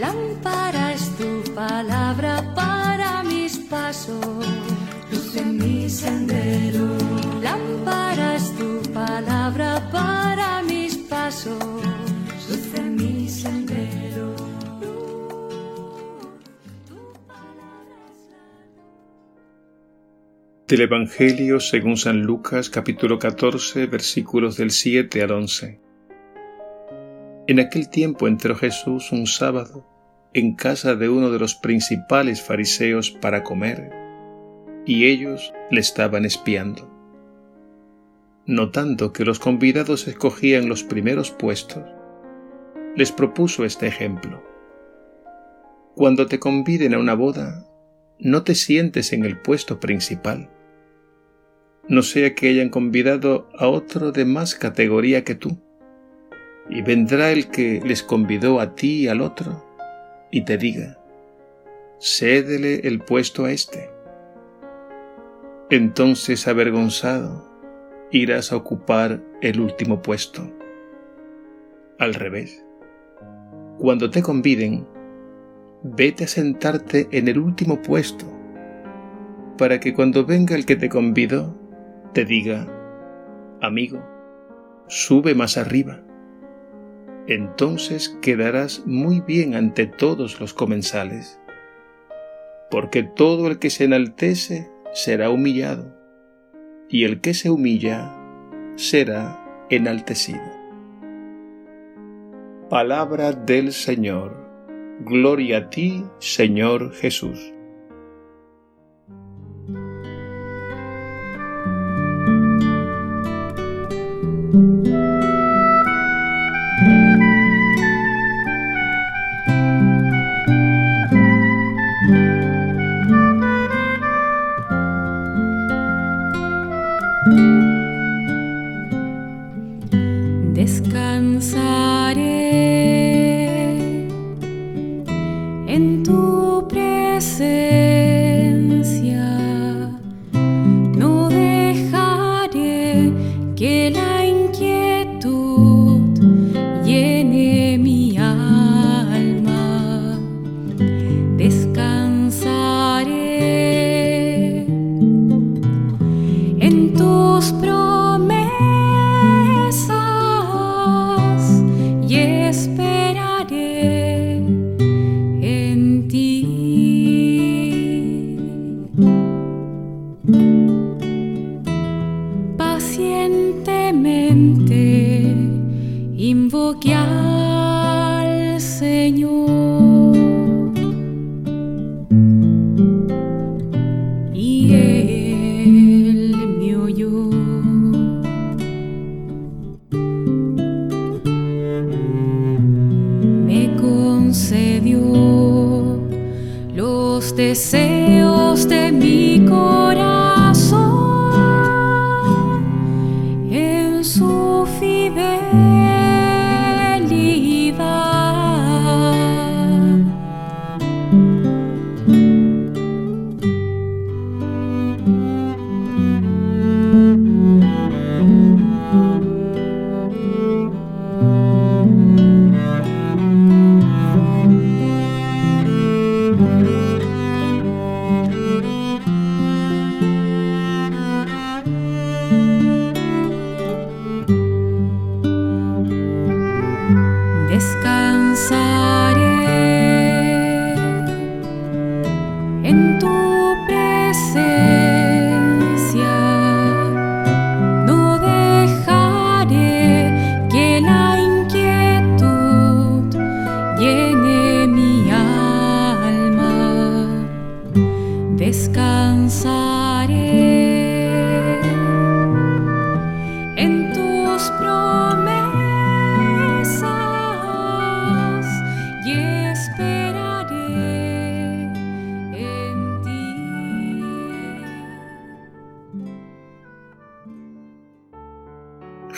[0.00, 4.46] Lámpara es tu palabra para mis pasos,
[5.12, 6.96] luz en mi sendero.
[7.42, 11.62] Lámpara es tu palabra para mis pasos,
[12.48, 14.34] luz en mi sendero.
[20.66, 25.78] Del Evangelio según San Lucas capítulo 14 versículos del 7 al 11.
[27.48, 29.89] En aquel tiempo entró Jesús un sábado
[30.32, 33.90] en casa de uno de los principales fariseos para comer,
[34.86, 36.90] y ellos le estaban espiando.
[38.46, 41.84] Notando que los convidados escogían los primeros puestos,
[42.96, 44.42] les propuso este ejemplo.
[45.94, 47.66] Cuando te conviden a una boda,
[48.18, 50.50] no te sientes en el puesto principal
[51.90, 55.58] no sea que hayan convidado a otro de más categoría que tú.
[56.68, 59.66] Y vendrá el que les convidó a ti y al otro,
[60.30, 60.98] y te diga,
[62.00, 63.90] cédele el puesto a éste.
[65.70, 67.48] Entonces, avergonzado,
[68.10, 70.42] irás a ocupar el último puesto.
[71.98, 72.64] Al revés,
[73.78, 74.86] cuando te conviden,
[75.82, 78.26] vete a sentarte en el último puesto,
[79.56, 81.56] para que cuando venga el que te convidó,
[82.14, 82.66] te diga,
[83.60, 84.02] amigo,
[84.88, 86.02] sube más arriba.
[87.30, 91.38] Entonces quedarás muy bien ante todos los comensales,
[92.72, 95.96] porque todo el que se enaltece será humillado,
[96.88, 98.12] y el que se humilla
[98.74, 99.38] será
[99.70, 100.42] enaltecido.
[102.68, 104.36] Palabra del Señor.
[104.98, 107.54] Gloria a ti, Señor Jesús.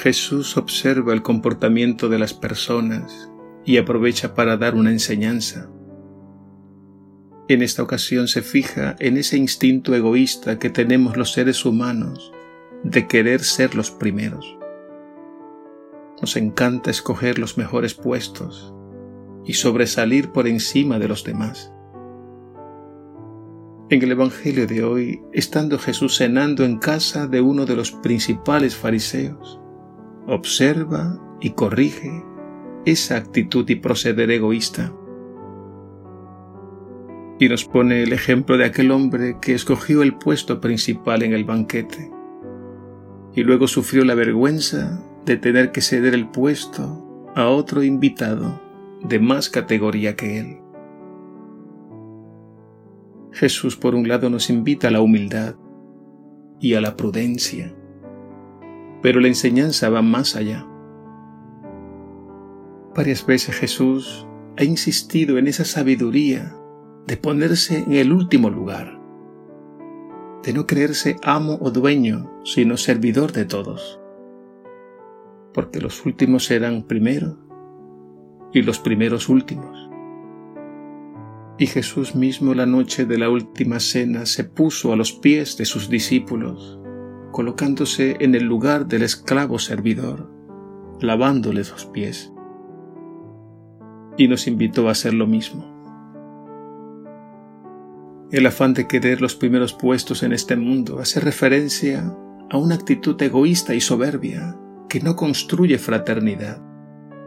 [0.03, 3.31] Jesús observa el comportamiento de las personas
[3.65, 5.71] y aprovecha para dar una enseñanza.
[7.47, 12.33] En esta ocasión se fija en ese instinto egoísta que tenemos los seres humanos
[12.83, 14.57] de querer ser los primeros.
[16.23, 18.73] Nos encanta escoger los mejores puestos,
[19.45, 21.75] y sobresalir por encima de los demás.
[23.91, 28.77] En el Evangelio de hoy, estando Jesús cenando en casa de uno de los principales
[28.77, 29.61] fariseos,
[30.27, 32.25] observa y corrige
[32.87, 34.95] esa actitud y proceder egoísta.
[37.39, 41.45] Y nos pone el ejemplo de aquel hombre que escogió el puesto principal en el
[41.45, 42.13] banquete
[43.35, 48.61] y luego sufrió la vergüenza de tener que ceder el puesto a otro invitado
[49.03, 50.59] de más categoría que él.
[53.33, 55.55] Jesús por un lado nos invita a la humildad
[56.61, 57.75] y a la prudencia,
[59.01, 60.67] pero la enseñanza va más allá.
[62.95, 64.27] Varias veces Jesús
[64.59, 66.55] ha insistido en esa sabiduría
[67.07, 69.01] de ponerse en el último lugar,
[70.43, 74.02] de no creerse amo o dueño, sino servidor de todos,
[75.53, 77.39] porque los últimos serán primero
[78.53, 79.89] y los primeros últimos.
[81.59, 85.65] Y Jesús mismo la noche de la última cena se puso a los pies de
[85.65, 86.79] sus discípulos,
[87.31, 90.31] colocándose en el lugar del esclavo servidor,
[91.01, 92.33] lavándoles los pies
[94.17, 95.71] y nos invitó a hacer lo mismo.
[98.31, 102.17] El afán de querer los primeros puestos en este mundo hace referencia
[102.51, 104.57] a una actitud egoísta y soberbia
[104.93, 106.61] que no construye fraternidad,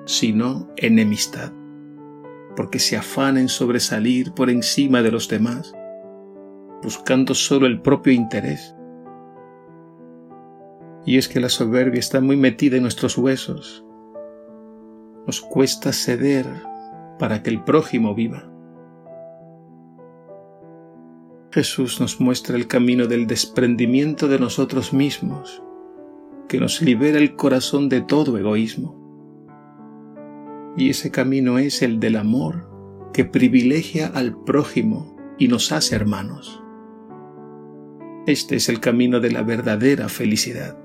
[0.06, 1.51] sino enemistad,
[2.56, 5.73] porque se afana en sobresalir por encima de los demás,
[6.83, 8.75] buscando solo el propio interés.
[11.07, 13.83] Y es que la soberbia está muy metida en nuestros huesos.
[15.25, 16.45] Nos cuesta ceder
[17.17, 18.47] para que el prójimo viva.
[21.51, 25.63] Jesús nos muestra el camino del desprendimiento de nosotros mismos,
[26.47, 29.01] que nos libera el corazón de todo egoísmo.
[30.77, 32.69] Y ese camino es el del amor
[33.13, 36.62] que privilegia al prójimo y nos hace hermanos.
[38.27, 40.77] Este es el camino de la verdadera felicidad.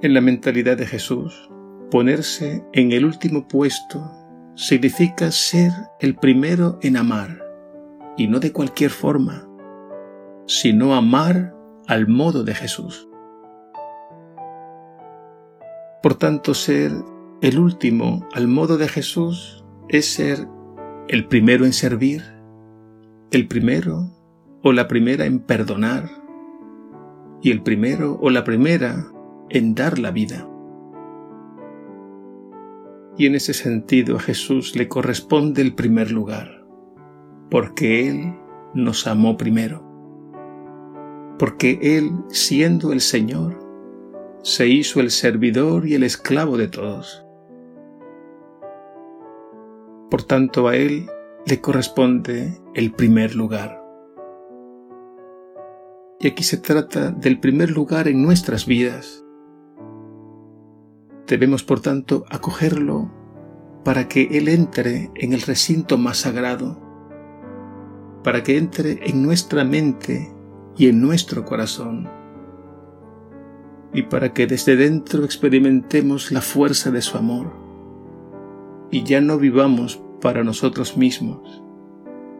[0.00, 1.52] En la mentalidad de Jesús,
[1.92, 4.10] Ponerse en el último puesto
[4.54, 7.38] significa ser el primero en amar,
[8.16, 9.46] y no de cualquier forma,
[10.46, 11.54] sino amar
[11.86, 13.08] al modo de Jesús.
[16.02, 16.92] Por tanto, ser
[17.40, 20.46] el último al modo de Jesús es ser
[21.08, 22.22] el primero en servir,
[23.30, 24.10] el primero
[24.62, 26.08] o la primera en perdonar,
[27.42, 29.06] y el primero o la primera
[29.50, 30.48] en dar la vida.
[33.18, 36.64] Y en ese sentido a Jesús le corresponde el primer lugar,
[37.50, 38.34] porque Él
[38.74, 39.91] nos amó primero,
[41.38, 43.58] porque Él, siendo el Señor,
[44.42, 47.24] se hizo el servidor y el esclavo de todos.
[50.10, 51.06] Por tanto a Él
[51.46, 53.82] le corresponde el primer lugar.
[56.20, 59.22] Y aquí se trata del primer lugar en nuestras vidas,
[61.32, 63.10] Debemos, por tanto, acogerlo
[63.84, 66.78] para que Él entre en el recinto más sagrado,
[68.22, 70.30] para que entre en nuestra mente
[70.76, 72.08] y en nuestro corazón,
[73.92, 77.52] y para que desde dentro experimentemos la fuerza de su amor,
[78.90, 81.62] y ya no vivamos para nosotros mismos,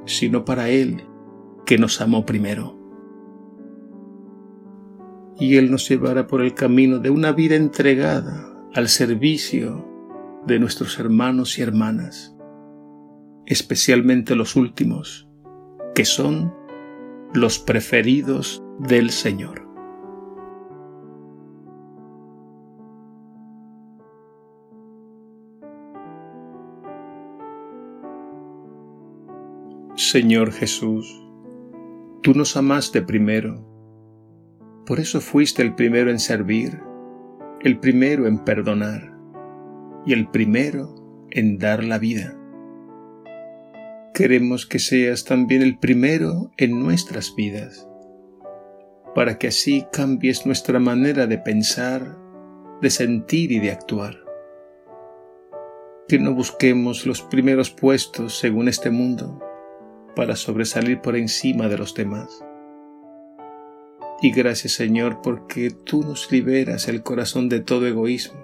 [0.06, 1.04] sino para Él
[1.66, 2.78] que nos amó primero.
[5.38, 9.88] Y Él nos llevará por el camino de una vida entregada al servicio
[10.46, 12.36] de nuestros hermanos y hermanas,
[13.46, 15.28] especialmente los últimos,
[15.94, 16.54] que son
[17.32, 19.68] los preferidos del Señor.
[29.96, 31.06] Señor Jesús,
[32.22, 33.66] tú nos amaste primero,
[34.86, 36.80] por eso fuiste el primero en servir
[37.62, 39.16] el primero en perdonar
[40.04, 42.36] y el primero en dar la vida.
[44.14, 47.88] Queremos que seas también el primero en nuestras vidas,
[49.14, 52.18] para que así cambies nuestra manera de pensar,
[52.80, 54.18] de sentir y de actuar.
[56.08, 59.40] Que no busquemos los primeros puestos según este mundo
[60.14, 62.44] para sobresalir por encima de los demás
[64.22, 68.40] y gracias Señor porque tú nos liberas el corazón de todo egoísmo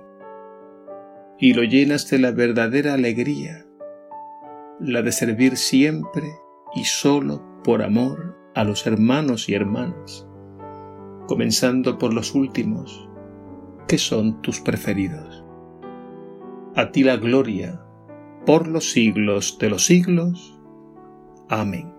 [1.38, 3.64] y lo llenas de la verdadera alegría,
[4.80, 6.38] la de servir siempre
[6.74, 10.26] y solo por amor a los hermanos y hermanas,
[11.26, 13.08] comenzando por los últimos,
[13.86, 15.44] que son tus preferidos.
[16.76, 17.82] a ti la gloria,
[18.46, 20.60] por los siglos de los siglos.
[21.48, 21.97] Amén.